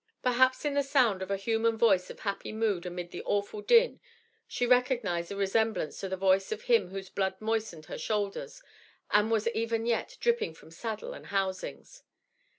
"Perhaps 0.23 0.65
in 0.65 0.73
the 0.73 0.81
sound 0.81 1.21
of 1.21 1.29
a 1.29 1.37
human 1.37 1.77
voice 1.77 2.09
of 2.09 2.21
happy 2.21 2.51
mood 2.51 2.87
amid 2.87 3.11
the 3.11 3.21
awful 3.23 3.61
din 3.61 3.99
she 4.47 4.65
recognized 4.65 5.31
a 5.31 5.35
resemblance 5.35 5.99
to 5.99 6.09
the 6.09 6.17
voice 6.17 6.51
of 6.51 6.63
him 6.63 6.87
whose 6.89 7.11
blood 7.11 7.39
moistened 7.39 7.85
her 7.85 7.99
shoulders 7.99 8.63
and 9.11 9.29
was 9.29 9.47
even 9.49 9.85
yet 9.85 10.17
dripping 10.19 10.55
from 10.55 10.71
saddle 10.71 11.13
and 11.13 11.27
housings. 11.27 12.01